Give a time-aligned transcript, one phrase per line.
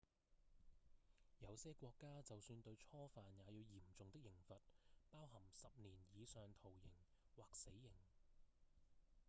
[1.41, 4.57] 有些國家就算對初犯也有嚴重的刑罰
[5.11, 6.89] 包含10年以上徒刑
[7.35, 7.91] 或死刑